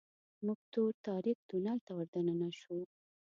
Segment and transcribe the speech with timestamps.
[0.45, 2.79] موټر تور تاریک تونل ته وردننه شو.